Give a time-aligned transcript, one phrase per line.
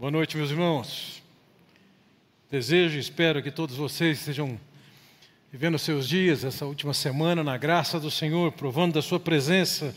[0.00, 1.22] Boa noite, meus irmãos.
[2.50, 4.58] Desejo e espero que todos vocês estejam
[5.52, 9.94] vivendo seus dias, essa última semana, na graça do Senhor, provando da Sua presença,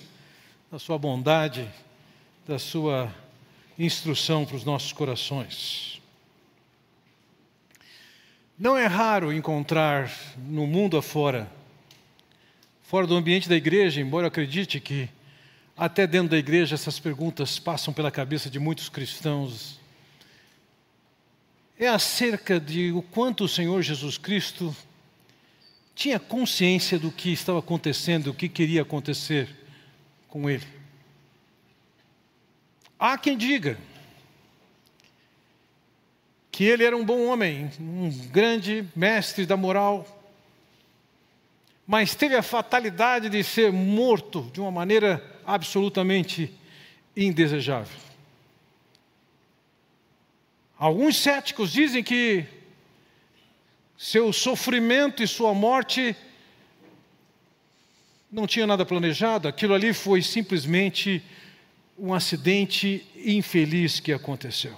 [0.69, 1.71] da Sua bondade,
[2.45, 3.15] da Sua
[3.79, 6.01] instrução para os nossos corações.
[8.59, 11.49] Não é raro encontrar no mundo afora,
[12.81, 15.07] fora do ambiente da igreja, embora eu acredite que
[15.77, 19.81] até dentro da igreja essas perguntas passam pela cabeça de muitos cristãos
[21.79, 24.75] é acerca de o quanto o Senhor Jesus Cristo
[25.95, 29.49] tinha consciência do que estava acontecendo, do que queria acontecer
[30.27, 30.65] com ele.
[32.97, 33.77] Há quem diga
[36.51, 40.07] que ele era um bom homem, um grande mestre da moral,
[41.85, 46.53] mas teve a fatalidade de ser morto de uma maneira absolutamente
[47.17, 48.12] indesejável.
[50.83, 52.43] Alguns céticos dizem que
[53.97, 56.13] seu sofrimento e sua morte
[58.29, 61.23] não tinha nada planejado, aquilo ali foi simplesmente
[61.97, 64.75] um acidente infeliz que aconteceu.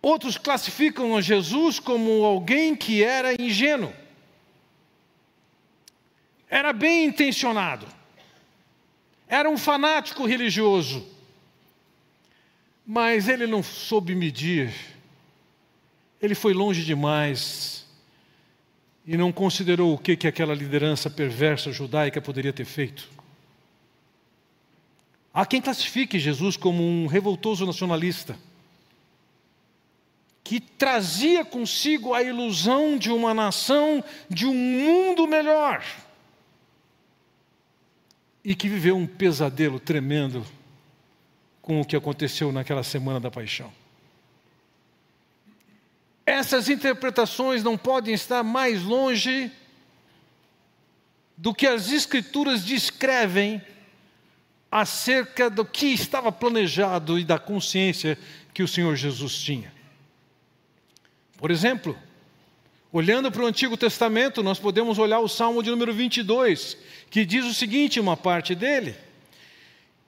[0.00, 3.92] Outros classificam a Jesus como alguém que era ingênuo,
[6.48, 7.88] era bem intencionado,
[9.26, 11.15] era um fanático religioso
[12.86, 14.72] mas ele não soube medir,
[16.22, 17.84] ele foi longe demais
[19.04, 23.08] e não considerou o que, que aquela liderança perversa judaica poderia ter feito.
[25.34, 28.38] Há quem classifique Jesus como um revoltoso nacionalista,
[30.44, 35.84] que trazia consigo a ilusão de uma nação, de um mundo melhor,
[38.44, 40.46] e que viveu um pesadelo tremendo
[41.66, 43.72] com o que aconteceu naquela semana da paixão.
[46.24, 49.50] Essas interpretações não podem estar mais longe
[51.36, 53.60] do que as Escrituras descrevem
[54.70, 58.16] acerca do que estava planejado e da consciência
[58.54, 59.72] que o Senhor Jesus tinha.
[61.36, 61.98] Por exemplo,
[62.92, 66.76] olhando para o Antigo Testamento, nós podemos olhar o Salmo de número 22,
[67.10, 68.94] que diz o seguinte, uma parte dele: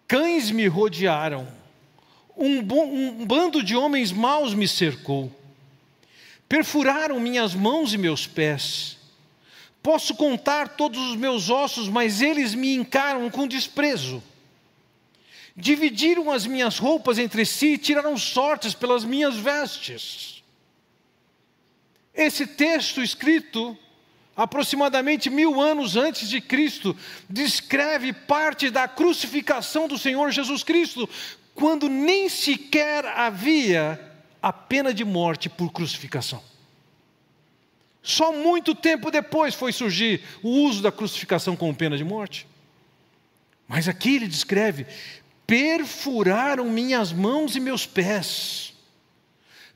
[0.09, 1.58] Cães me rodearam,
[2.39, 5.31] um, um bando de homens maus me cercou,
[6.49, 8.97] perfuraram minhas mãos e meus pés.
[9.83, 14.23] Posso contar todos os meus ossos, mas eles me encaram com desprezo.
[15.57, 20.43] Dividiram as minhas roupas entre si e tiraram sortes pelas minhas vestes.
[22.15, 23.77] Esse texto escrito
[24.39, 26.97] aproximadamente mil anos antes de Cristo,
[27.29, 31.11] descreve parte da crucificação do Senhor Jesus Cristo,
[31.59, 34.01] quando nem sequer havia
[34.41, 36.41] a pena de morte por crucificação.
[38.01, 42.47] Só muito tempo depois foi surgir o uso da crucificação como pena de morte.
[43.67, 44.87] Mas aqui ele descreve:
[45.45, 48.73] perfuraram minhas mãos e meus pés.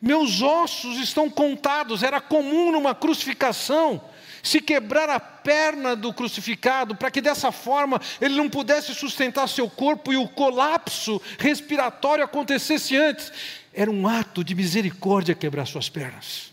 [0.00, 4.00] Meus ossos estão contados, era comum numa crucificação
[4.42, 9.70] se quebrar a perna do crucificado, para que dessa forma ele não pudesse sustentar seu
[9.70, 13.32] corpo e o colapso respiratório acontecesse antes.
[13.72, 16.52] Era um ato de misericórdia quebrar suas pernas.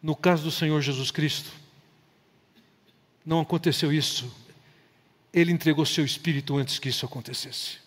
[0.00, 1.50] No caso do Senhor Jesus Cristo,
[3.24, 4.32] não aconteceu isso.
[5.32, 7.85] Ele entregou seu espírito antes que isso acontecesse.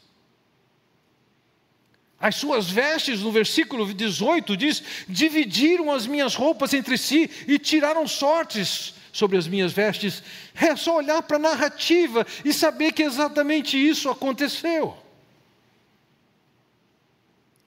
[2.20, 8.06] As suas vestes, no versículo 18, diz: dividiram as minhas roupas entre si e tiraram
[8.08, 10.22] sortes sobre as minhas vestes.
[10.54, 14.98] É só olhar para a narrativa e saber que exatamente isso aconteceu.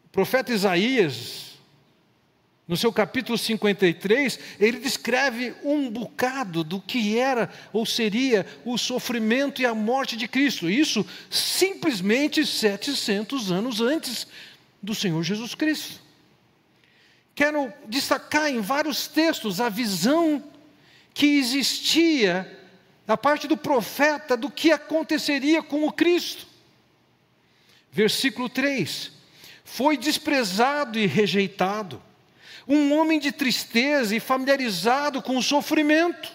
[0.05, 1.42] O profeta Isaías,
[2.73, 9.61] no seu capítulo 53, ele descreve um bocado do que era ou seria o sofrimento
[9.61, 10.71] e a morte de Cristo.
[10.71, 14.27] Isso simplesmente 700 anos antes
[14.83, 16.01] do Senhor Jesus Cristo.
[17.35, 20.43] Quero destacar em vários textos a visão
[21.13, 22.59] que existia
[23.07, 26.47] da parte do profeta do que aconteceria com o Cristo.
[27.91, 29.13] Versículo 3:
[29.63, 32.03] Foi desprezado e rejeitado,
[32.67, 36.31] um homem de tristeza e familiarizado com o sofrimento.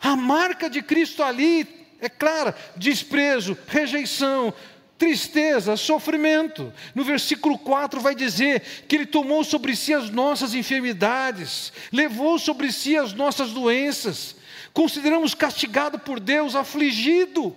[0.00, 1.66] A marca de Cristo ali
[2.00, 4.52] é clara: desprezo, rejeição,
[4.98, 6.72] tristeza, sofrimento.
[6.94, 12.70] No versículo 4 vai dizer que Ele tomou sobre si as nossas enfermidades, levou sobre
[12.70, 14.36] si as nossas doenças.
[14.72, 17.54] Consideramos castigado por Deus, afligido.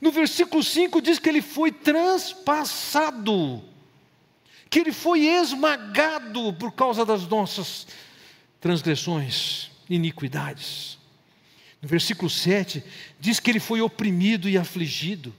[0.00, 3.62] No versículo 5 diz que ele foi transpassado,
[4.72, 7.86] que ele foi esmagado por causa das nossas
[8.58, 10.96] transgressões, iniquidades.
[11.82, 12.82] No versículo 7
[13.20, 15.34] diz que ele foi oprimido e afligido.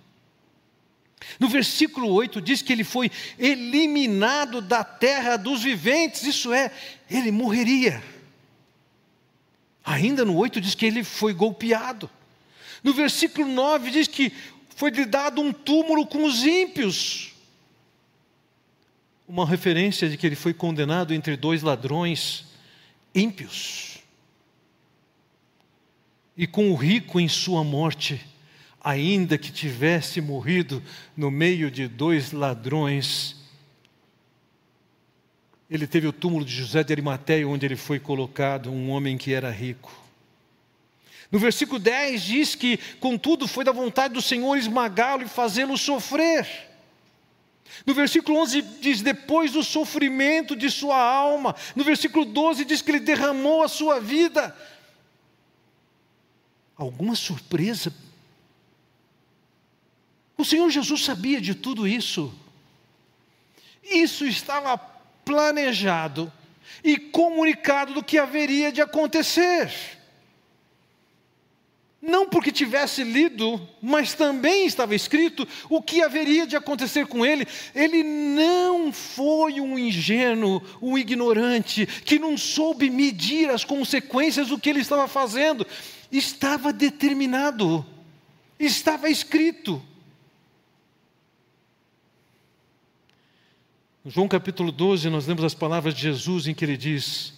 [1.39, 3.09] No versículo 8 diz que ele foi
[3.39, 6.71] eliminado da terra dos viventes, isso é,
[7.09, 8.03] ele morreria.
[9.83, 12.07] Ainda no 8 diz que ele foi golpeado.
[12.83, 14.31] No versículo 9 diz que
[14.75, 17.32] foi lhe dado um túmulo com os ímpios.
[19.27, 22.45] Uma referência de que ele foi condenado entre dois ladrões
[23.13, 23.99] ímpios.
[26.35, 28.19] E com o rico em sua morte,
[28.83, 30.83] ainda que tivesse morrido
[31.15, 33.43] no meio de dois ladrões
[35.73, 39.33] ele teve o túmulo de José de Arimateia, onde ele foi colocado, um homem que
[39.33, 39.91] era rico.
[41.31, 46.47] No versículo 10 diz que, contudo, foi da vontade do Senhor esmagá-lo e fazê-lo sofrer.
[47.85, 51.55] No versículo 11 diz: depois do sofrimento de sua alma.
[51.75, 54.55] No versículo 12 diz que ele derramou a sua vida.
[56.75, 57.93] Alguma surpresa?
[60.37, 62.33] O Senhor Jesus sabia de tudo isso.
[63.83, 66.31] Isso estava planejado
[66.83, 69.71] e comunicado do que haveria de acontecer.
[72.05, 77.47] Não porque tivesse lido, mas também estava escrito o que haveria de acontecer com ele.
[77.73, 84.69] Ele não foi um ingênuo, um ignorante, que não soube medir as consequências do que
[84.69, 85.65] ele estava fazendo.
[86.11, 87.85] Estava determinado,
[88.59, 89.81] estava escrito.
[94.05, 97.31] João capítulo 12, nós lemos as palavras de Jesus em que ele diz: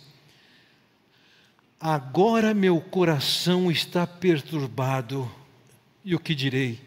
[1.79, 5.29] Agora meu coração está perturbado,
[6.03, 6.79] e o que direi?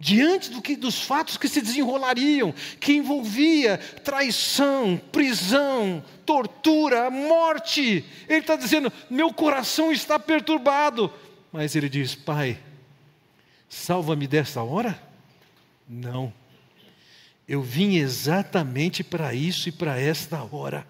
[0.00, 8.38] Diante do que, dos fatos que se desenrolariam, que envolvia traição, prisão, tortura, morte, ele
[8.38, 11.12] está dizendo: meu coração está perturbado.
[11.50, 12.60] Mas ele diz: Pai,
[13.68, 15.02] salva-me desta hora?
[15.88, 16.32] Não
[17.48, 20.86] eu vim exatamente para isso e para esta hora.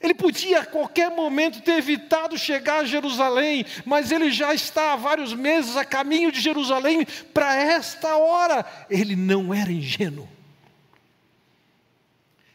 [0.00, 4.96] Ele podia a qualquer momento ter evitado chegar a Jerusalém, mas ele já está há
[4.96, 8.64] vários meses a caminho de Jerusalém para esta hora.
[8.88, 10.26] Ele não era ingênuo.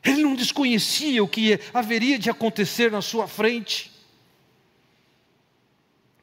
[0.03, 3.91] Ele não desconhecia o que haveria de acontecer na sua frente.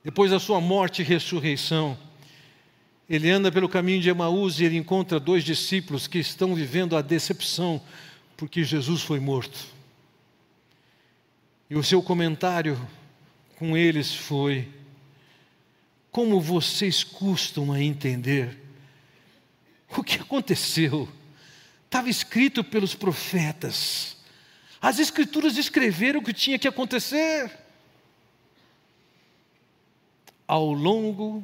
[0.04, 1.96] Depois da sua morte e ressurreição,
[3.08, 7.02] ele anda pelo caminho de Emaús e ele encontra dois discípulos que estão vivendo a
[7.02, 7.80] decepção
[8.36, 9.81] porque Jesus foi morto.
[11.72, 12.78] E o seu comentário
[13.56, 14.68] com eles foi:
[16.10, 18.58] Como vocês custam a entender
[19.88, 21.08] o que aconteceu?
[21.86, 24.18] Estava escrito pelos profetas.
[24.82, 27.50] As Escrituras descreveram o que tinha que acontecer.
[30.46, 31.42] Ao longo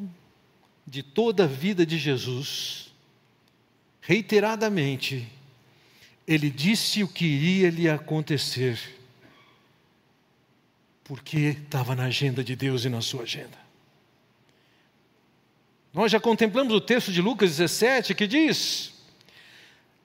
[0.87, 2.93] de toda a vida de Jesus,
[4.03, 5.27] reiteradamente,
[6.27, 8.98] ele disse o que iria lhe acontecer,
[11.08, 13.58] porque estava na agenda de Deus e na sua agenda.
[15.93, 18.93] Nós já contemplamos o texto de Lucas 17 que diz: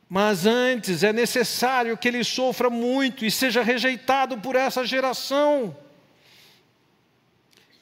[0.08, 5.76] Mas antes é necessário que ele sofra muito e seja rejeitado por essa geração.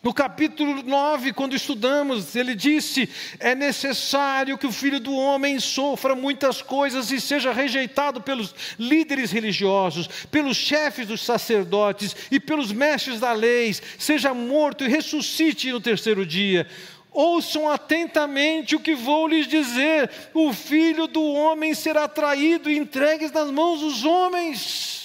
[0.03, 3.07] No capítulo 9, quando estudamos, ele disse:
[3.39, 9.31] é necessário que o filho do homem sofra muitas coisas e seja rejeitado pelos líderes
[9.31, 15.79] religiosos, pelos chefes dos sacerdotes e pelos mestres da lei, seja morto e ressuscite no
[15.79, 16.67] terceiro dia.
[17.11, 23.29] Ouçam atentamente o que vou lhes dizer: o filho do homem será traído e entregue
[23.31, 25.00] nas mãos dos homens.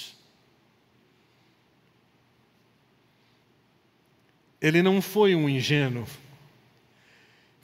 [4.61, 6.07] Ele não foi um ingênuo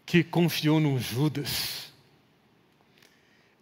[0.05, 1.91] que confiou no Judas.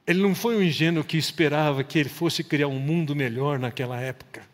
[0.05, 4.00] Ele não foi um ingênuo que esperava que ele fosse criar um mundo melhor naquela
[4.00, 4.45] época.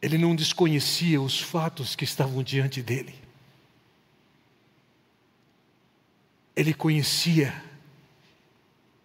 [0.00, 3.14] Ele não desconhecia os fatos que estavam diante dele.
[6.56, 7.62] Ele conhecia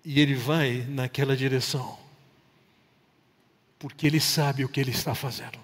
[0.03, 1.97] e ele vai naquela direção,
[3.77, 5.59] porque ele sabe o que ele está fazendo.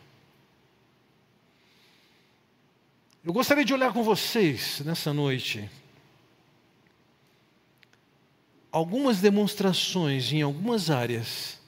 [3.30, 5.70] Eu gostaria de olhar com vocês nessa noite
[8.72, 11.60] algumas demonstrações em algumas áreas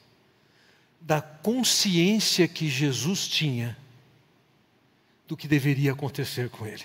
[1.00, 3.77] da consciência que Jesus tinha
[5.27, 6.84] do que deveria acontecer com ele.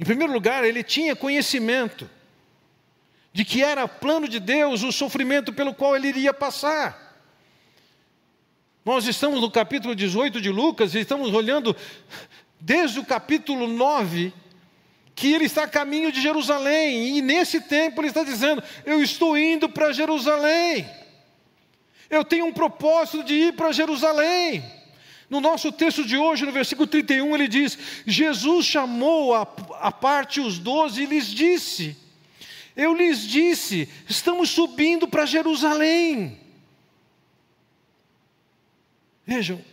[0.00, 2.08] Em primeiro lugar, ele tinha conhecimento
[3.30, 7.01] de que era plano de Deus o sofrimento pelo qual ele iria passar.
[8.84, 11.76] Nós estamos no capítulo 18 de Lucas e estamos olhando
[12.60, 14.32] desde o capítulo 9
[15.14, 19.38] que ele está a caminho de Jerusalém, e nesse tempo ele está dizendo: Eu estou
[19.38, 20.84] indo para Jerusalém,
[22.10, 24.64] eu tenho um propósito de ir para Jerusalém.
[25.30, 29.42] No nosso texto de hoje, no versículo 31, ele diz: Jesus chamou a,
[29.80, 31.96] a parte os doze e lhes disse:
[32.74, 36.41] Eu lhes disse, estamos subindo para Jerusalém.
[39.34, 39.64] Vejam,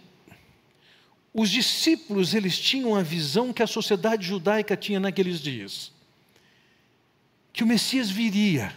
[1.33, 5.91] os discípulos, eles tinham a visão que a sociedade judaica tinha naqueles dias.
[7.51, 8.73] Que o Messias viria.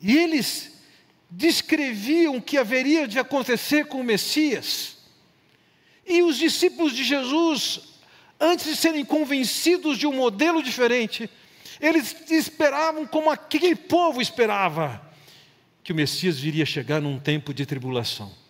[0.00, 0.72] E eles
[1.30, 4.96] descreviam o que haveria de acontecer com o Messias.
[6.04, 7.82] E os discípulos de Jesus,
[8.40, 11.30] antes de serem convencidos de um modelo diferente,
[11.80, 15.00] eles esperavam como aquele povo esperava,
[15.84, 18.45] que o Messias viria chegar num tempo de tribulação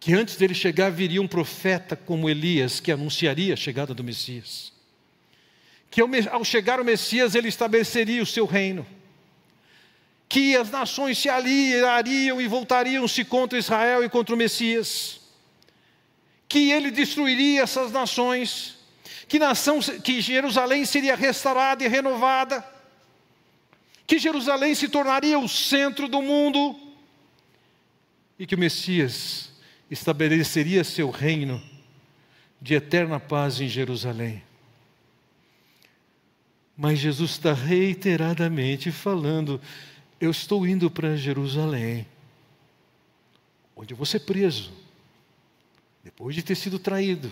[0.00, 4.72] que antes dele chegar viria um profeta como Elias que anunciaria a chegada do Messias.
[5.90, 8.86] Que ao chegar o Messias ele estabeleceria o seu reino.
[10.26, 15.20] Que as nações se aliariam e voltariam-se contra Israel e contra o Messias.
[16.48, 18.78] Que ele destruiria essas nações.
[19.28, 22.64] Que, nação, que Jerusalém seria restaurada e renovada.
[24.06, 26.74] Que Jerusalém se tornaria o centro do mundo.
[28.38, 29.49] E que o Messias
[29.90, 31.60] estabeleceria seu reino
[32.60, 34.42] de eterna paz em Jerusalém.
[36.76, 39.60] Mas Jesus está reiteradamente falando:
[40.20, 42.06] Eu estou indo para Jerusalém,
[43.74, 44.72] onde eu vou ser preso,
[46.04, 47.30] depois de ter sido traído.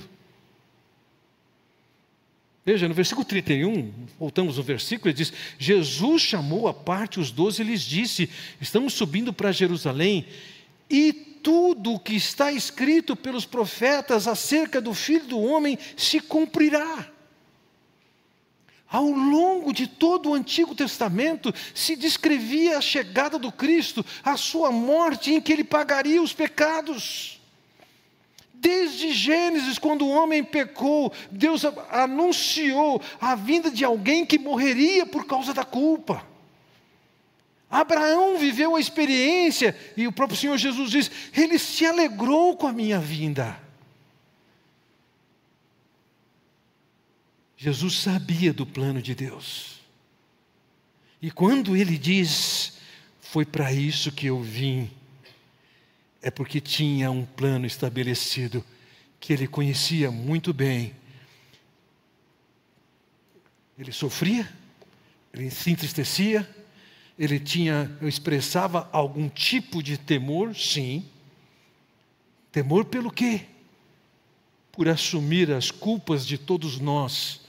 [2.64, 7.62] Veja, no versículo 31, voltamos no versículo, ele diz: Jesus chamou à parte os doze
[7.62, 8.28] e lhes disse:
[8.60, 10.26] Estamos subindo para Jerusalém,
[10.90, 17.08] e tudo o que está escrito pelos profetas acerca do Filho do Homem se cumprirá.
[18.86, 24.70] Ao longo de todo o Antigo Testamento se descrevia a chegada do Cristo, a sua
[24.70, 27.40] morte em que ele pagaria os pecados.
[28.52, 35.24] Desde Gênesis, quando o homem pecou, Deus anunciou a vinda de alguém que morreria por
[35.24, 36.27] causa da culpa.
[37.70, 42.72] Abraão viveu a experiência, e o próprio Senhor Jesus diz: ele se alegrou com a
[42.72, 43.60] minha vinda.
[47.56, 49.80] Jesus sabia do plano de Deus.
[51.20, 52.78] E quando ele diz,
[53.20, 54.88] foi para isso que eu vim,
[56.22, 58.64] é porque tinha um plano estabelecido
[59.18, 60.94] que ele conhecia muito bem.
[63.76, 64.48] Ele sofria,
[65.34, 66.48] ele se entristecia,
[67.18, 71.04] ele tinha, eu expressava algum tipo de temor, sim.
[72.52, 73.42] Temor pelo quê?
[74.70, 77.40] Por assumir as culpas de todos nós,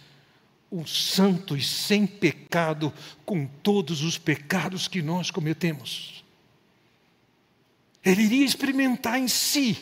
[0.72, 2.92] o santo e sem pecado,
[3.24, 6.24] com todos os pecados que nós cometemos.
[8.04, 9.78] Ele iria experimentar em si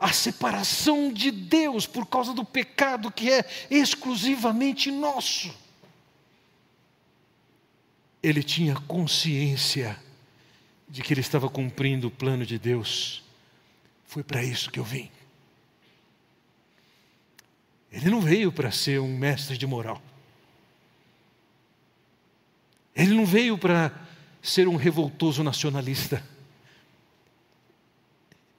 [0.00, 5.67] a separação de Deus por causa do pecado que é exclusivamente nosso
[8.22, 9.98] ele tinha consciência
[10.88, 13.22] de que ele estava cumprindo o plano de Deus.
[14.06, 15.10] Foi para isso que eu vim.
[17.92, 20.02] Ele não veio para ser um mestre de moral.
[22.94, 23.92] Ele não veio para
[24.42, 26.22] ser um revoltoso nacionalista.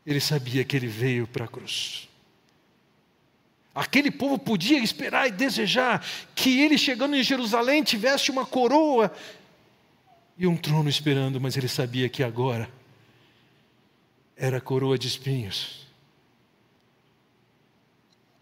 [0.06, 2.08] Ele sabia que ele veio para a cruz.
[3.76, 9.14] Aquele povo podia esperar e desejar que ele, chegando em Jerusalém, tivesse uma coroa
[10.40, 12.72] e um trono esperando, mas ele sabia que agora
[14.38, 15.86] era a coroa de espinhos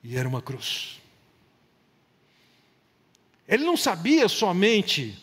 [0.03, 1.01] e era uma cruz.
[3.47, 5.17] Ele não sabia somente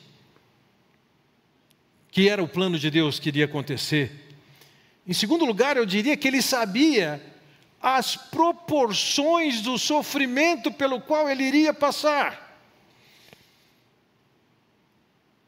[2.11, 4.35] que era o plano de Deus que iria acontecer.
[5.07, 7.25] Em segundo lugar, eu diria que ele sabia
[7.81, 12.44] as proporções do sofrimento pelo qual ele iria passar.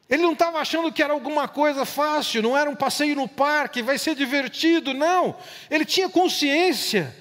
[0.08, 3.82] Ele não estava achando que era alguma coisa fácil, não era um passeio no parque,
[3.82, 5.36] vai ser divertido, não.
[5.68, 7.14] Ele tinha consciência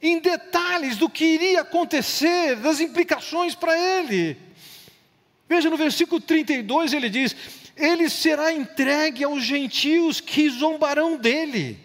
[0.00, 4.36] em detalhes do que iria acontecer, das implicações para ele.
[5.48, 7.34] Veja no versículo 32 ele diz:
[7.76, 11.80] Ele será entregue aos gentios que zombarão dele,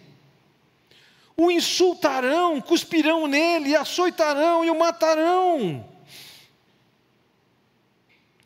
[1.35, 5.88] o insultarão, cuspirão nele, açoitarão e o matarão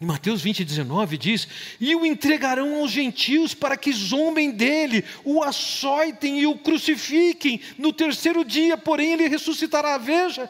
[0.03, 1.47] Em Mateus 20, 19 diz:
[1.79, 7.61] E o entregarão aos gentios para que zombem dele, o açoitem e o crucifiquem.
[7.77, 9.97] No terceiro dia, porém, ele ressuscitará.
[9.97, 10.49] Veja,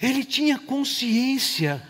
[0.00, 1.80] ele tinha consciência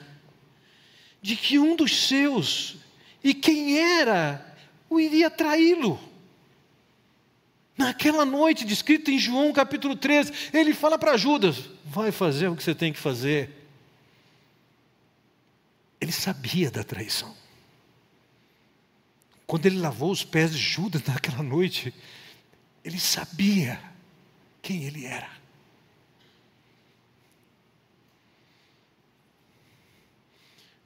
[1.23, 2.77] de que um dos seus,
[3.25, 4.55] e quem era,
[4.91, 5.99] o iria traí-lo.
[7.79, 12.63] Naquela noite, descrita em João capítulo 13, ele fala para Judas: vai fazer o que
[12.63, 13.62] você tem que fazer.
[16.03, 17.33] Ele sabia da traição.
[19.47, 21.95] Quando ele lavou os pés de Judas naquela noite,
[22.85, 23.81] ele sabia
[24.61, 25.31] quem ele era.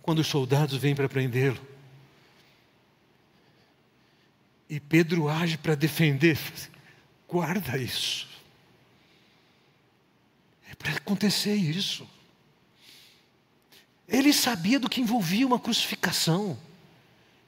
[0.02, 1.66] Quando os soldados vêm para prendê-lo,
[4.68, 6.38] e Pedro age para defender,
[7.26, 8.28] guarda isso.
[10.70, 12.06] É para acontecer isso.
[14.08, 16.58] Ele sabia do que envolvia uma crucificação.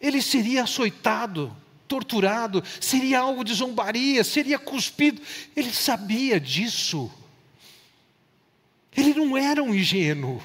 [0.00, 5.20] Ele seria açoitado, torturado, seria algo de zombaria, seria cuspido.
[5.54, 7.10] Ele sabia disso.
[8.96, 10.42] Ele não era um ingênuo.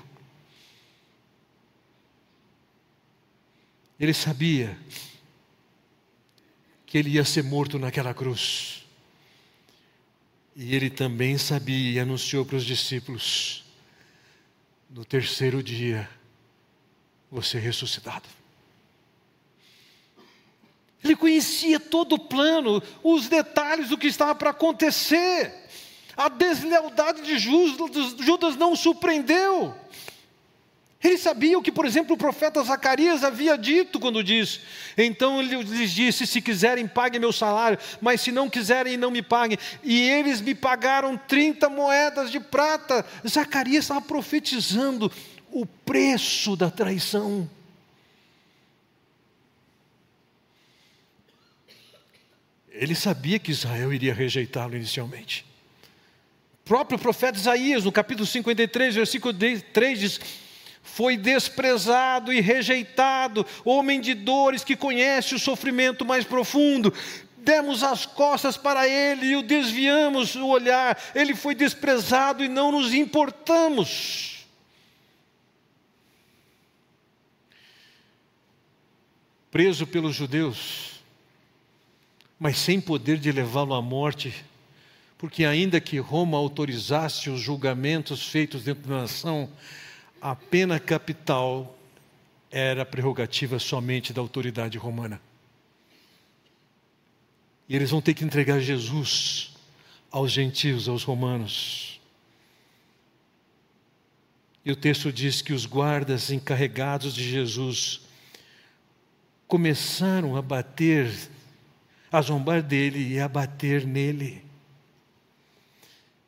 [3.99, 4.77] Ele sabia
[6.85, 8.85] que ele ia ser morto naquela cruz.
[10.55, 13.63] E ele também sabia e anunciou para os discípulos:
[14.93, 16.07] no terceiro dia,
[17.31, 18.29] você é ressuscitado.
[21.03, 25.51] Ele conhecia todo o plano, os detalhes do que estava para acontecer.
[26.15, 29.75] A deslealdade de Judas não o surpreendeu.
[31.03, 34.61] Ele sabia o que, por exemplo, o profeta Zacarias havia dito quando disse:
[34.97, 39.21] Então ele lhes disse: Se quiserem, paguem meu salário, mas se não quiserem, não me
[39.21, 39.57] paguem.
[39.83, 43.05] E eles me pagaram 30 moedas de prata.
[43.27, 45.11] Zacarias estava profetizando
[45.51, 47.49] o preço da traição.
[52.71, 55.45] Ele sabia que Israel iria rejeitá-lo inicialmente.
[56.61, 60.42] O próprio profeta Isaías, no capítulo 53, versículo 3, diz:
[60.83, 66.93] foi desprezado e rejeitado, homem de dores que conhece o sofrimento mais profundo.
[67.37, 71.01] Demos as costas para ele e o desviamos o olhar.
[71.15, 74.45] Ele foi desprezado e não nos importamos.
[79.49, 81.01] Preso pelos judeus,
[82.39, 84.33] mas sem poder de levá-lo à morte,
[85.17, 89.49] porque ainda que Roma autorizasse os julgamentos feitos dentro da nação,
[90.23, 91.77] a pena capital
[92.49, 95.19] era prerrogativa somente da autoridade romana.
[97.67, 99.53] E eles vão ter que entregar Jesus
[100.09, 101.99] aos gentios, aos romanos.
[104.63, 107.99] E o texto diz que os guardas encarregados de Jesus
[109.45, 111.13] começaram a bater,
[112.09, 114.41] a zombar dele e a bater nele.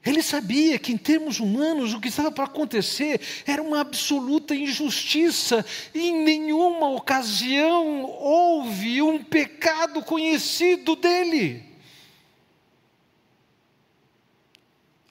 [0.05, 5.65] Ele sabia que, em termos humanos, o que estava para acontecer era uma absoluta injustiça,
[5.95, 11.63] e em nenhuma ocasião houve um pecado conhecido dele.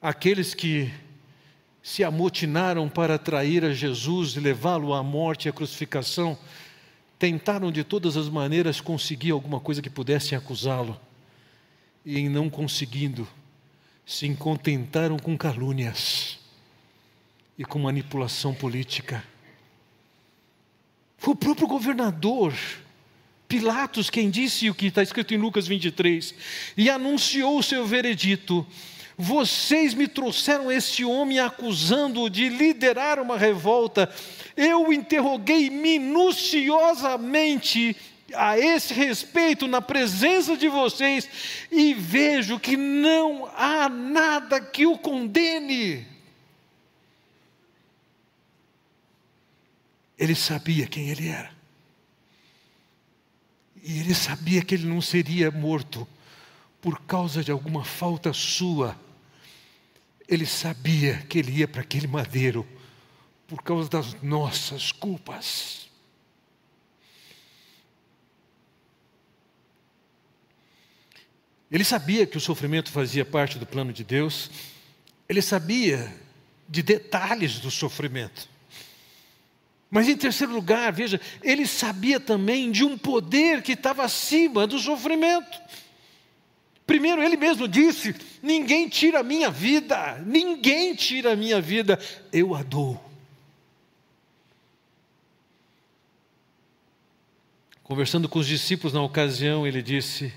[0.00, 0.92] Aqueles que
[1.82, 6.38] se amotinaram para trair a Jesus e levá-lo à morte e à crucificação,
[7.18, 11.00] tentaram de todas as maneiras conseguir alguma coisa que pudessem acusá-lo,
[12.06, 13.26] e em não conseguindo,
[14.06, 16.38] se contentaram com calúnias
[17.58, 19.24] e com manipulação política.
[21.16, 22.52] Foi o próprio governador,
[23.48, 26.34] Pilatos, quem disse o que está escrito em Lucas 23,
[26.76, 28.66] e anunciou o seu veredito:
[29.16, 34.12] Vocês me trouxeram esse homem acusando-o de liderar uma revolta.
[34.56, 37.96] Eu o interroguei minuciosamente
[38.36, 41.28] a esse respeito na presença de vocês
[41.70, 46.06] e vejo que não há nada que o condene.
[50.18, 51.52] Ele sabia quem ele era.
[53.82, 56.08] E ele sabia que ele não seria morto
[56.80, 58.98] por causa de alguma falta sua.
[60.28, 62.66] Ele sabia que ele ia para aquele madeiro
[63.46, 65.83] por causa das nossas culpas.
[71.74, 74.48] Ele sabia que o sofrimento fazia parte do plano de Deus,
[75.28, 76.14] ele sabia
[76.68, 78.48] de detalhes do sofrimento.
[79.90, 84.78] Mas em terceiro lugar, veja, ele sabia também de um poder que estava acima do
[84.78, 85.60] sofrimento.
[86.86, 91.98] Primeiro, ele mesmo disse: Ninguém tira a minha vida, ninguém tira a minha vida,
[92.32, 93.04] eu a dou.
[97.82, 100.32] Conversando com os discípulos na ocasião, ele disse: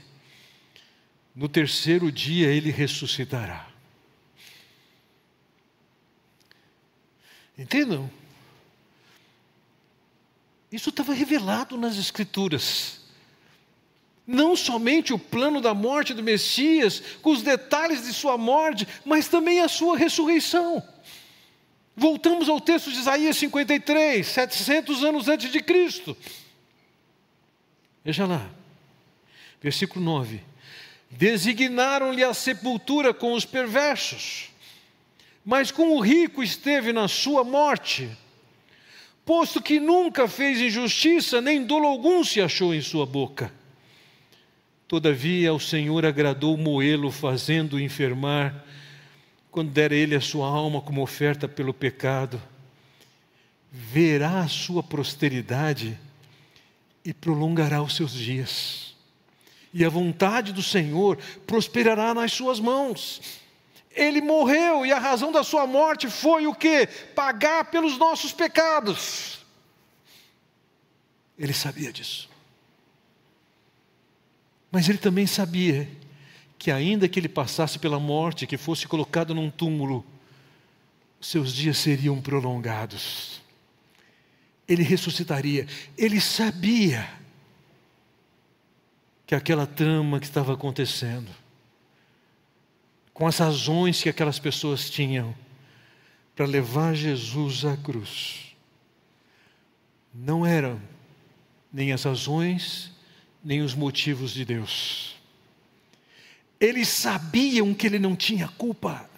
[1.38, 3.68] No terceiro dia ele ressuscitará.
[7.56, 8.10] Entendam?
[10.72, 13.02] Isso estava revelado nas Escrituras.
[14.26, 19.28] Não somente o plano da morte do Messias, com os detalhes de sua morte, mas
[19.28, 20.84] também a sua ressurreição.
[21.96, 26.18] Voltamos ao texto de Isaías 53, 700 anos antes de Cristo.
[28.04, 28.50] Veja lá,
[29.62, 30.57] versículo 9:
[31.10, 34.50] Designaram-lhe a sepultura com os perversos,
[35.46, 38.10] mas com o rico esteve na sua morte
[39.28, 43.52] posto que nunca fez injustiça, nem dolo algum se achou em sua boca.
[44.88, 48.64] Todavia ao Senhor agradou moê-lo, fazendo-o enfermar,
[49.52, 52.42] quando der ele a sua alma como oferta pelo pecado.
[53.70, 56.00] Verá a sua posteridade
[57.04, 58.87] e prolongará os seus dias.
[59.78, 63.22] E a vontade do Senhor prosperará nas suas mãos
[63.98, 66.86] ele morreu e a razão da sua morte foi o que?
[67.16, 69.40] Pagar pelos nossos pecados.
[71.38, 72.30] Ele sabia disso.
[74.72, 75.90] Mas ele também sabia
[76.60, 80.06] que, ainda que ele passasse pela morte, que fosse colocado num túmulo,
[81.20, 83.42] seus dias seriam prolongados.
[84.68, 85.66] Ele ressuscitaria.
[85.98, 87.10] Ele sabia
[89.28, 91.30] que aquela trama que estava acontecendo
[93.14, 95.36] com as razões que aquelas pessoas tinham
[96.36, 98.56] para levar Jesus à cruz.
[100.14, 100.80] Não eram
[101.74, 102.92] nem as razões,
[103.44, 105.16] nem os motivos de Deus.
[106.60, 109.10] Eles sabiam que ele não tinha culpa,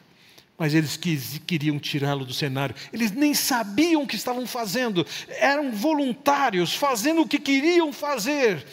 [0.58, 2.76] mas eles queriam tirá-lo do cenário.
[2.92, 8.66] Eles nem sabiam o que estavam fazendo, eram voluntários, fazendo o que queriam fazer,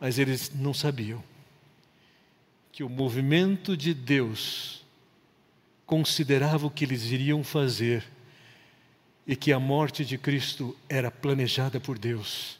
[0.00, 1.22] mas eles não sabiam
[2.72, 4.82] que o movimento de Deus
[5.84, 8.02] considerava o que eles iriam fazer
[9.26, 12.58] e que a morte de Cristo era planejada por Deus,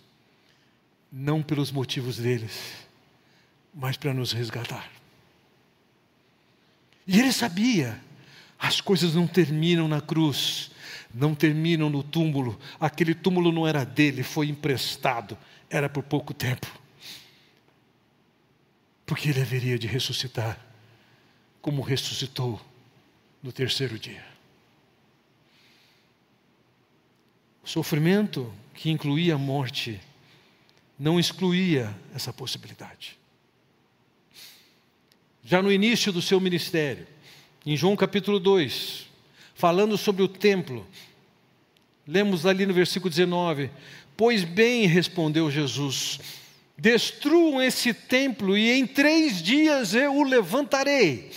[1.10, 2.74] não pelos motivos deles,
[3.74, 4.90] mas para nos resgatar.
[7.06, 7.98] E ele sabia,
[8.58, 10.70] as coisas não terminam na cruz,
[11.14, 15.38] não terminam no túmulo, aquele túmulo não era dele, foi emprestado,
[15.70, 16.80] era por pouco tempo
[19.10, 20.56] porque ele haveria de ressuscitar,
[21.60, 22.60] como ressuscitou
[23.42, 24.24] no terceiro dia.
[27.60, 30.00] O sofrimento que incluía a morte
[30.96, 33.18] não excluía essa possibilidade.
[35.42, 37.04] Já no início do seu ministério,
[37.66, 39.08] em João capítulo 2,
[39.56, 40.86] falando sobre o templo,
[42.06, 43.72] lemos ali no versículo 19:
[44.16, 46.39] Pois bem, respondeu Jesus,
[46.80, 51.30] Destruam esse templo e em três dias eu o levantarei.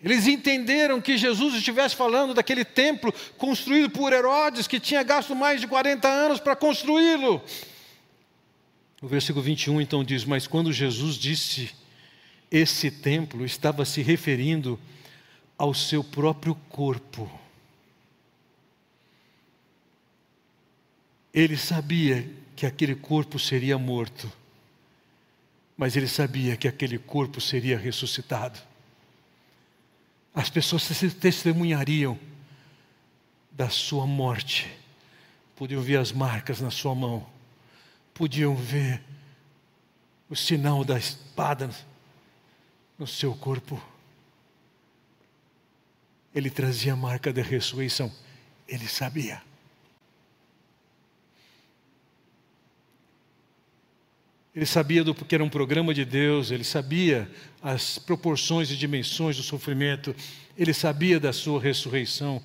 [0.00, 5.60] Eles entenderam que Jesus estivesse falando daquele templo construído por Herodes, que tinha gasto mais
[5.60, 7.42] de 40 anos para construí-lo.
[9.02, 11.74] O versículo 21 então diz: Mas quando Jesus disse
[12.52, 14.78] esse templo, estava se referindo
[15.58, 17.28] ao seu próprio corpo.
[21.32, 24.30] Ele sabia que aquele corpo seria morto,
[25.76, 28.60] mas ele sabia que aquele corpo seria ressuscitado.
[30.34, 30.88] As pessoas
[31.20, 32.18] testemunhariam
[33.50, 34.70] da sua morte,
[35.54, 37.26] podiam ver as marcas na sua mão,
[38.12, 39.02] podiam ver
[40.28, 41.70] o sinal da espada
[42.98, 43.80] no seu corpo.
[46.34, 48.12] Ele trazia a marca da ressurreição,
[48.66, 49.42] ele sabia.
[54.54, 57.28] Ele sabia do que era um programa de Deus, ele sabia
[57.60, 60.14] as proporções e dimensões do sofrimento,
[60.56, 62.40] ele sabia da sua ressurreição,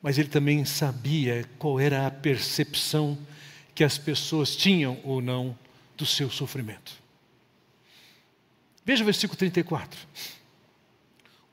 [0.00, 3.18] mas ele também sabia qual era a percepção
[3.74, 5.58] que as pessoas tinham ou não
[5.96, 6.92] do seu sofrimento.
[8.84, 9.98] Veja o versículo 34.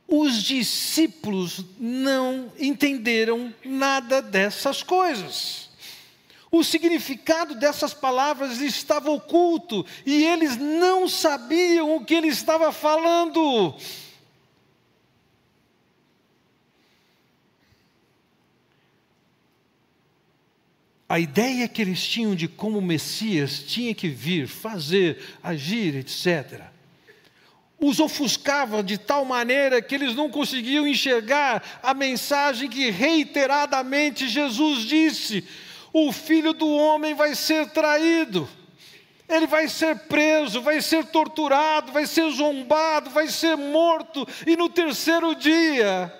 [0.07, 5.64] Os discípulos não entenderam nada dessas coisas.
[6.57, 13.75] O significado dessas palavras estava oculto e eles não sabiam o que ele estava falando.
[21.09, 26.61] A ideia que eles tinham de como o Messias tinha que vir, fazer, agir, etc.,
[27.77, 34.85] os ofuscava de tal maneira que eles não conseguiam enxergar a mensagem que reiteradamente Jesus
[34.85, 35.45] disse:
[35.97, 38.49] o filho do homem vai ser traído.
[39.29, 44.67] Ele vai ser preso, vai ser torturado, vai ser zombado, vai ser morto, e no
[44.67, 46.13] terceiro dia,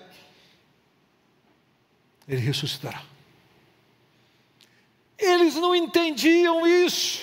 [2.25, 3.03] ele ressuscitará.
[5.17, 7.21] Eles não entendiam isso,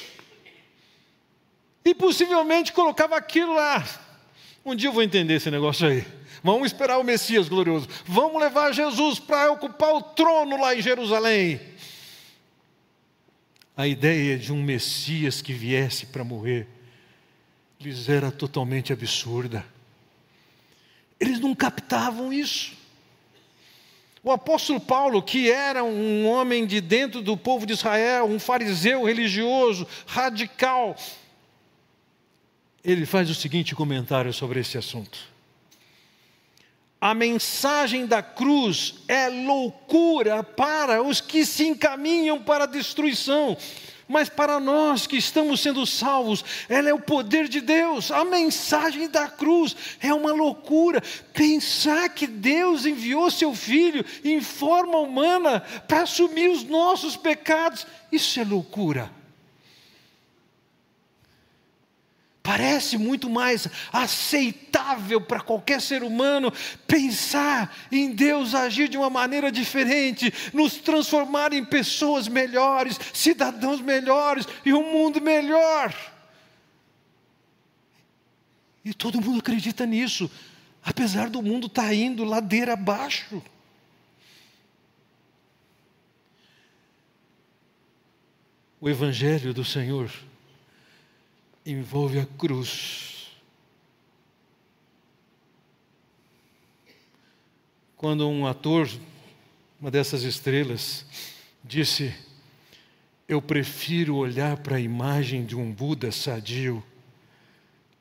[1.83, 3.83] e possivelmente colocava aquilo lá.
[4.63, 6.05] Um dia eu vou entender esse negócio aí.
[6.45, 7.89] Vamos esperar o Messias glorioso.
[8.05, 11.73] Vamos levar Jesus para ocupar o trono lá em Jerusalém
[13.77, 16.69] a ideia de um Messias que viesse para morrer
[17.81, 19.65] lhes era totalmente absurda.
[21.19, 22.75] Eles não captavam isso.
[24.23, 29.05] O apóstolo Paulo, que era um homem de dentro do povo de Israel, um fariseu
[29.05, 30.97] religioso, radical,
[32.85, 35.32] ele faz o seguinte comentário sobre esse assunto.
[37.03, 43.57] A mensagem da cruz é loucura para os que se encaminham para a destruição,
[44.07, 48.13] mas para nós que estamos sendo salvos, ela é o poder de Deus.
[48.13, 51.03] A mensagem da cruz é uma loucura.
[51.33, 58.39] Pensar que Deus enviou seu filho em forma humana para assumir os nossos pecados, isso
[58.39, 59.22] é loucura.
[62.53, 66.53] Parece muito mais aceitável para qualquer ser humano
[66.87, 74.47] pensar em Deus agir de uma maneira diferente, nos transformar em pessoas melhores, cidadãos melhores
[74.67, 75.97] e um mundo melhor.
[78.85, 80.31] E todo mundo acredita nisso,
[80.85, 83.43] apesar do mundo estar tá indo ladeira abaixo.
[88.79, 90.13] O Evangelho do Senhor
[91.65, 93.31] envolve a cruz.
[97.97, 98.91] Quando um ator,
[99.81, 101.07] uma dessas estrelas,
[101.63, 102.15] disse:
[103.29, 106.83] Eu prefiro olhar para a imagem de um Buda sadio,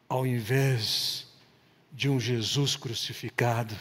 [0.10, 1.28] ao invés
[1.92, 3.76] de um Jesus crucificado.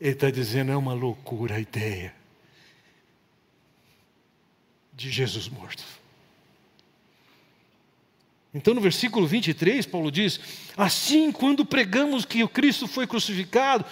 [0.00, 2.14] Ele está dizendo: é uma loucura a ideia
[4.92, 5.84] de Jesus morto.
[8.52, 10.40] Então, no versículo 23, Paulo diz:
[10.76, 13.84] Assim, quando pregamos que o Cristo foi crucificado,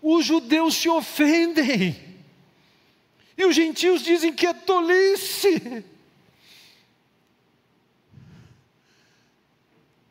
[0.00, 1.96] os judeus se ofendem,
[3.36, 5.84] e os gentios dizem que é tolice.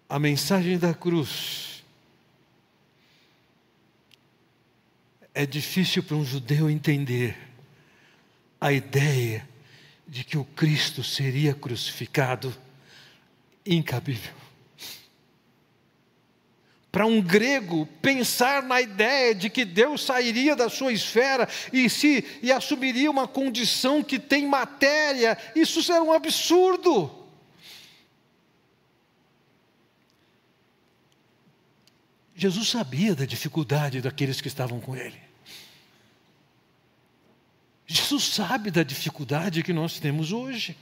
[0.10, 1.84] A mensagem da cruz
[5.34, 7.38] é difícil para um judeu entender
[8.60, 9.48] a ideia
[10.08, 12.56] de que o Cristo seria crucificado
[13.68, 14.34] incabível.
[16.92, 22.26] Para um grego, pensar na ideia de que Deus sairia da sua esfera e, se,
[22.42, 27.12] e assumiria uma condição que tem matéria, isso era um absurdo.
[32.36, 35.20] Jesus sabia da dificuldade daqueles que estavam com ele.
[37.86, 40.78] Jesus sabe da dificuldade que nós temos hoje.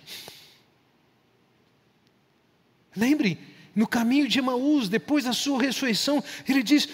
[2.95, 3.37] Lembre,
[3.75, 6.87] no caminho de Emaús, depois da sua ressurreição, ele diz: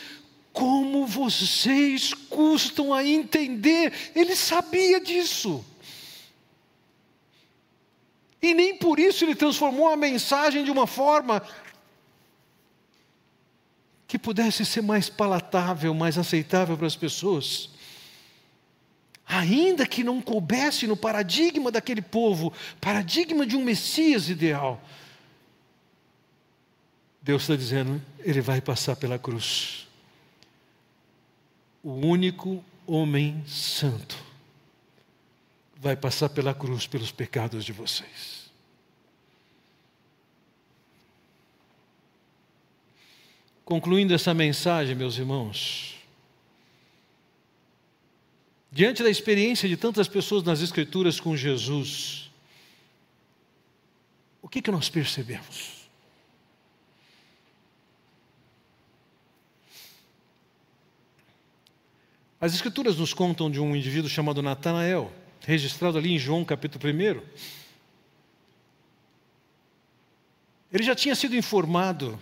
[0.51, 3.93] Como vocês custam a entender.
[4.15, 5.63] Ele sabia disso.
[8.41, 11.43] E nem por isso ele transformou a mensagem de uma forma
[14.07, 17.69] que pudesse ser mais palatável, mais aceitável para as pessoas.
[19.25, 24.81] Ainda que não coubesse no paradigma daquele povo, paradigma de um Messias ideal,
[27.21, 29.87] Deus está dizendo, ele vai passar pela cruz.
[31.83, 34.17] O único homem santo
[35.75, 38.49] vai passar pela cruz pelos pecados de vocês.
[43.63, 45.95] Concluindo essa mensagem, meus irmãos,
[48.71, 52.29] diante da experiência de tantas pessoas nas Escrituras com Jesus,
[54.41, 55.80] o que, que nós percebemos?
[62.41, 65.13] As Escrituras nos contam de um indivíduo chamado Natanael,
[65.45, 67.21] registrado ali em João capítulo 1.
[70.73, 72.19] Ele já tinha sido informado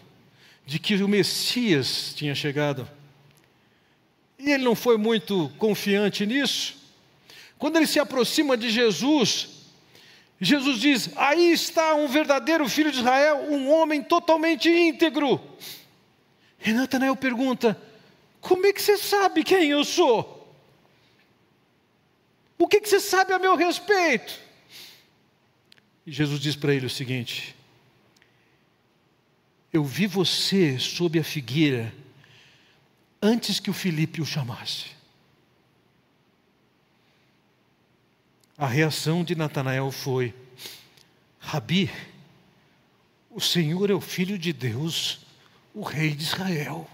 [0.66, 2.86] de que o Messias tinha chegado.
[4.38, 6.76] E ele não foi muito confiante nisso.
[7.58, 9.48] Quando ele se aproxima de Jesus,
[10.42, 15.40] Jesus diz: Aí está um verdadeiro filho de Israel, um homem totalmente íntegro.
[16.66, 17.82] E Natanael pergunta:
[18.42, 20.40] como é que você sabe quem eu sou?
[22.58, 24.38] O que, que você sabe a meu respeito?
[26.06, 27.56] E Jesus diz para ele o seguinte:
[29.72, 31.94] Eu vi você sob a figueira
[33.22, 34.88] antes que o Filipe o chamasse.
[38.58, 40.34] A reação de Natanael foi:
[41.40, 41.90] Rabi,
[43.30, 45.22] o Senhor é o Filho de Deus,
[45.74, 46.90] o Rei de Israel.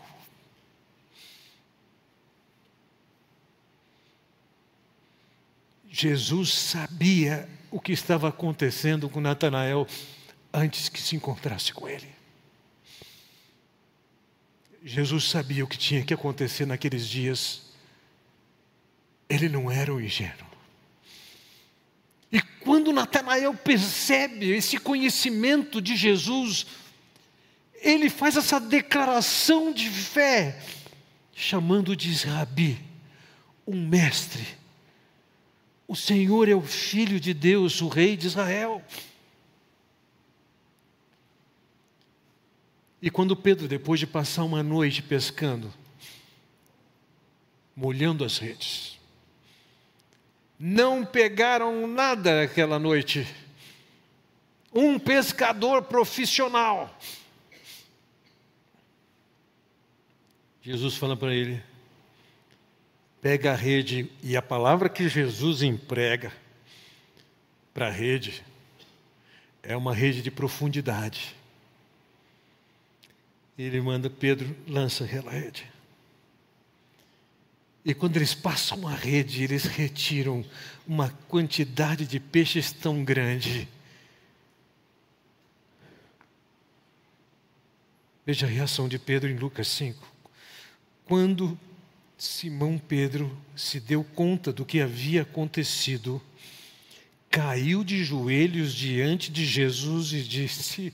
[5.98, 9.88] Jesus sabia o que estava acontecendo com Natanael
[10.54, 12.10] antes que se encontrasse com ele.
[14.84, 17.62] Jesus sabia o que tinha que acontecer naqueles dias.
[19.30, 20.50] Ele não era um ingênuo.
[22.30, 26.66] E quando Natanael percebe esse conhecimento de Jesus,
[27.76, 30.62] ele faz essa declaração de fé,
[31.34, 32.84] chamando de Rabi,
[33.66, 34.65] um mestre
[35.88, 38.84] o Senhor é o Filho de Deus, o Rei de Israel.
[43.02, 45.72] E quando Pedro, depois de passar uma noite pescando,
[47.76, 49.00] molhando as redes,
[50.58, 53.28] não pegaram nada aquela noite.
[54.74, 56.98] Um pescador profissional.
[60.62, 61.62] Jesus fala para ele:
[63.26, 66.32] pega a rede e a palavra que Jesus emprega
[67.74, 68.46] para a rede
[69.64, 71.36] é uma rede de profundidade.
[73.58, 75.66] Ele manda Pedro lança aquela rede.
[77.84, 80.46] E quando eles passam a rede, eles retiram
[80.86, 83.68] uma quantidade de peixes tão grande.
[88.24, 90.14] Veja a reação de Pedro em Lucas 5.
[91.06, 91.58] Quando
[92.18, 96.22] Simão Pedro se deu conta do que havia acontecido,
[97.30, 100.94] caiu de joelhos diante de Jesus e disse: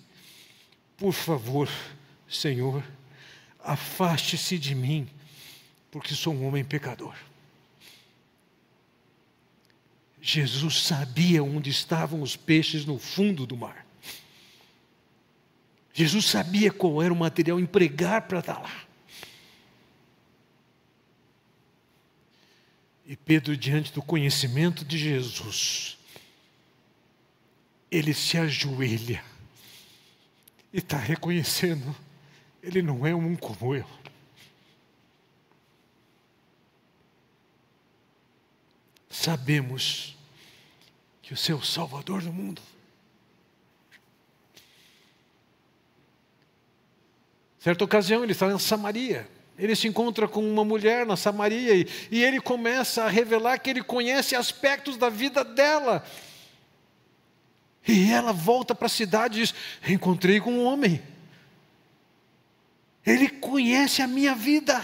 [0.98, 1.70] Por favor,
[2.28, 2.84] Senhor,
[3.64, 5.08] afaste-se de mim,
[5.92, 7.16] porque sou um homem pecador.
[10.20, 13.86] Jesus sabia onde estavam os peixes no fundo do mar.
[15.94, 18.91] Jesus sabia qual era o material empregar para estar lá.
[23.12, 25.98] E Pedro, diante do conhecimento de Jesus,
[27.92, 29.22] ele se ajoelha
[30.72, 31.94] e está reconhecendo:
[32.64, 33.86] ele não é um como eu.
[39.10, 40.18] Sabemos
[41.22, 42.62] que o seu Salvador do mundo
[47.60, 49.30] Certa ocasião ele estava em Samaria.
[49.62, 53.70] Ele se encontra com uma mulher na Samaria e, e ele começa a revelar que
[53.70, 56.04] ele conhece aspectos da vida dela.
[57.88, 59.54] E ela volta para a cidade e diz:
[59.88, 61.00] Encontrei com um homem.
[63.06, 64.84] Ele conhece a minha vida.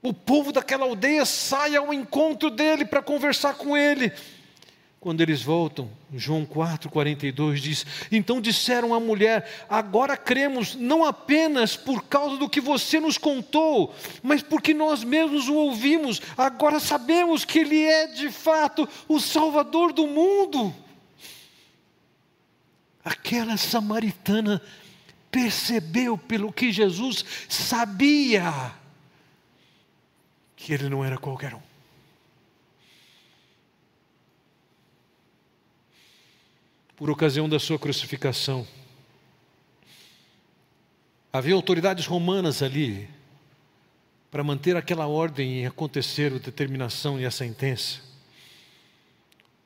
[0.00, 4.12] O povo daquela aldeia sai ao encontro dele para conversar com ele.
[5.00, 11.76] Quando eles voltam, João 4, 42 diz: Então disseram à mulher: Agora cremos, não apenas
[11.76, 16.20] por causa do que você nos contou, mas porque nós mesmos o ouvimos.
[16.36, 20.74] Agora sabemos que Ele é de fato o Salvador do mundo.
[23.04, 24.60] Aquela samaritana
[25.30, 28.74] percebeu pelo que Jesus sabia
[30.56, 31.67] que ele não era qualquer um.
[36.98, 38.66] Por ocasião da sua crucificação.
[41.32, 43.08] Havia autoridades romanas ali
[44.32, 48.00] para manter aquela ordem e acontecer a determinação e a sentença.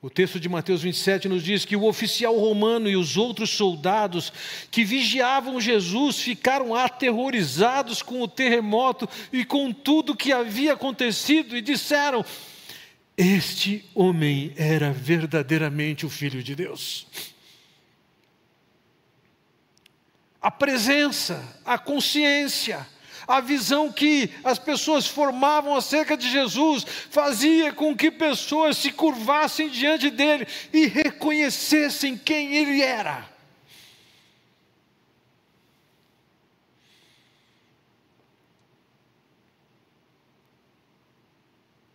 [0.02, 4.30] O texto de Mateus 27 nos diz que o oficial romano e os outros soldados
[4.70, 11.62] que vigiavam Jesus ficaram aterrorizados com o terremoto e com tudo que havia acontecido e
[11.62, 12.24] disseram:
[13.16, 17.06] este homem era verdadeiramente o Filho de Deus.
[20.40, 22.86] A presença, a consciência,
[23.28, 29.68] a visão que as pessoas formavam acerca de Jesus fazia com que pessoas se curvassem
[29.68, 33.30] diante dele e reconhecessem quem ele era.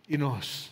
[0.08, 0.70] E nós?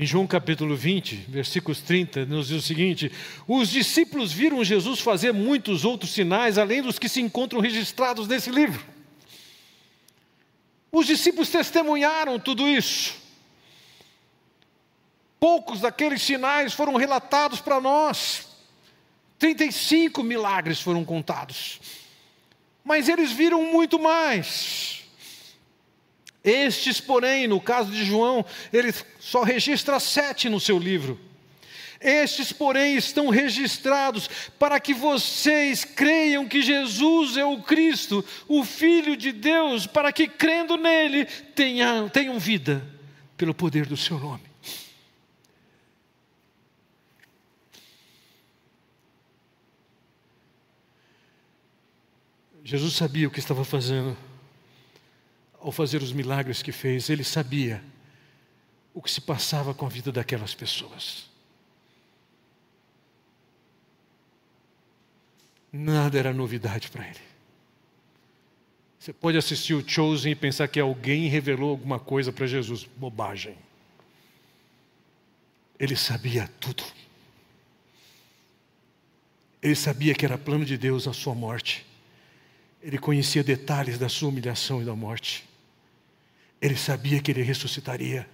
[0.00, 3.10] Em João capítulo 20, versículos 30, nos diz o seguinte:
[3.48, 8.48] Os discípulos viram Jesus fazer muitos outros sinais, além dos que se encontram registrados nesse
[8.48, 8.80] livro.
[10.92, 13.16] Os discípulos testemunharam tudo isso.
[15.40, 18.46] Poucos daqueles sinais foram relatados para nós.
[19.36, 21.80] 35 milagres foram contados.
[22.84, 24.97] Mas eles viram muito mais.
[26.42, 31.18] Estes, porém, no caso de João, ele só registra sete no seu livro.
[32.00, 39.16] Estes, porém, estão registrados para que vocês creiam que Jesus é o Cristo, o Filho
[39.16, 42.86] de Deus, para que crendo nele tenham, tenham vida
[43.36, 44.48] pelo poder do seu nome.
[52.62, 54.16] Jesus sabia o que estava fazendo
[55.60, 57.82] ao fazer os milagres que fez, ele sabia
[58.94, 61.28] o que se passava com a vida daquelas pessoas.
[65.72, 67.20] Nada era novidade para ele.
[68.98, 72.84] Você pode assistir o Chosen e pensar que alguém revelou alguma coisa para Jesus.
[72.96, 73.56] Bobagem.
[75.78, 76.84] Ele sabia tudo.
[79.62, 81.86] Ele sabia que era plano de Deus a sua morte.
[82.82, 85.47] Ele conhecia detalhes da sua humilhação e da morte.
[86.60, 88.28] Ele sabia que ele ressuscitaria.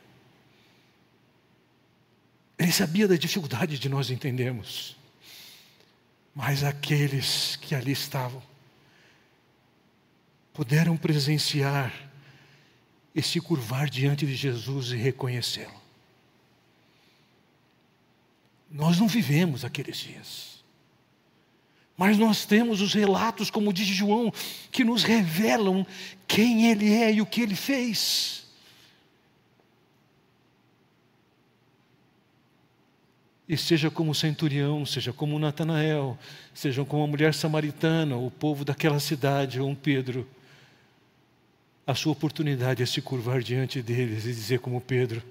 [2.59, 4.97] Ele sabia da dificuldade de nós entendermos.
[6.35, 8.43] Mas aqueles que ali estavam
[10.53, 11.93] puderam presenciar
[13.15, 15.83] e se curvar diante de Jesus e reconhecê-lo.
[18.71, 20.54] Nós não vivemos aqueles dias.
[21.97, 24.33] Mas nós temos os relatos, como diz João,
[24.73, 25.87] que nos revelam
[26.27, 28.45] quem ele é e o que ele fez.
[33.49, 36.19] E seja como o centurião, seja como Natanael,
[36.53, 40.27] seja como a mulher samaritana, o povo daquela cidade, ou um Pedro,
[41.87, 45.23] a sua oportunidade é se curvar diante deles e dizer, como Pedro: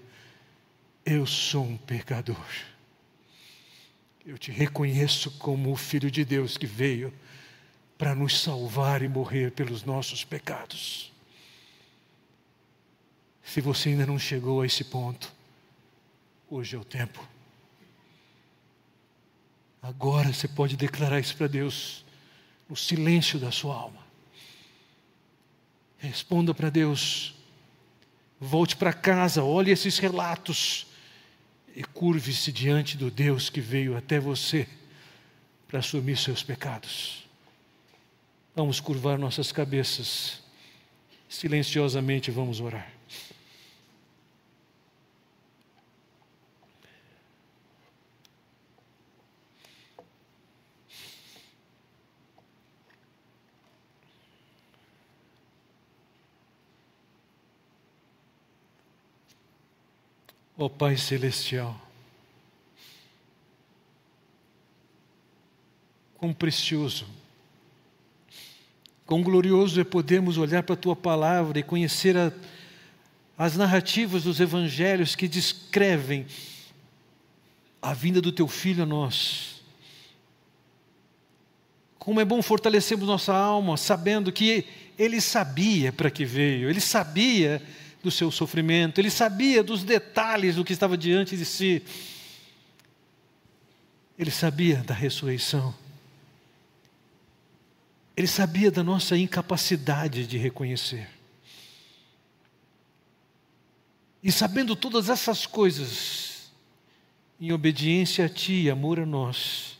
[1.03, 2.45] Eu sou um pecador.
[4.25, 7.13] Eu te reconheço como o Filho de Deus que veio
[7.97, 11.11] para nos salvar e morrer pelos nossos pecados.
[13.43, 15.31] Se você ainda não chegou a esse ponto,
[16.49, 17.27] hoje é o tempo.
[19.81, 22.05] Agora você pode declarar isso para Deus,
[22.69, 24.01] no silêncio da sua alma.
[25.97, 27.35] Responda para Deus.
[28.39, 30.92] Volte para casa, olhe esses relatos
[31.75, 34.67] e curve-se diante do Deus que veio até você
[35.67, 37.27] para assumir seus pecados.
[38.55, 40.43] Vamos curvar nossas cabeças,
[41.27, 42.92] silenciosamente vamos orar.
[60.63, 61.77] Ó Pai Celestial,
[66.15, 67.05] quão precioso,
[69.05, 72.31] quão glorioso é podermos olhar para a Tua palavra e conhecer a,
[73.37, 76.25] as narrativas dos evangelhos que descrevem
[77.81, 79.61] a vinda do Teu Filho a nós.
[81.99, 84.63] Como é bom fortalecermos nossa alma, sabendo que
[84.97, 87.61] Ele sabia para que veio, Ele sabia
[88.03, 91.81] do seu sofrimento, ele sabia dos detalhes do que estava diante de si.
[94.19, 95.73] Ele sabia da ressurreição.
[98.15, 101.09] Ele sabia da nossa incapacidade de reconhecer.
[104.21, 106.51] E sabendo todas essas coisas,
[107.39, 109.77] em obediência a Ti e amor a nós,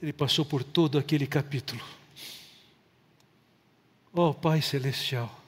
[0.00, 1.82] Ele passou por todo aquele capítulo.
[4.14, 5.45] Ó oh, Pai Celestial,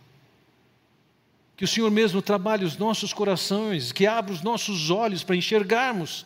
[1.59, 6.25] que o Senhor mesmo trabalhe os nossos corações, que abra os nossos olhos para enxergarmos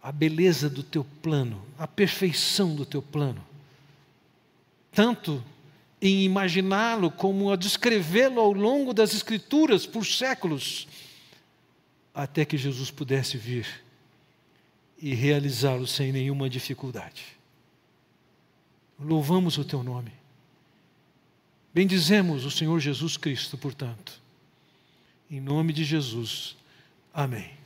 [0.00, 3.44] a beleza do teu plano, a perfeição do teu plano.
[4.92, 5.42] Tanto
[6.00, 10.86] em imaginá-lo como a descrevê-lo ao longo das Escrituras por séculos,
[12.14, 13.66] até que Jesus pudesse vir
[14.96, 17.24] e realizá-lo sem nenhuma dificuldade.
[18.96, 20.21] Louvamos o teu nome.
[21.74, 24.20] Bendizemos o Senhor Jesus Cristo, portanto.
[25.30, 26.56] Em nome de Jesus.
[27.12, 27.61] Amém.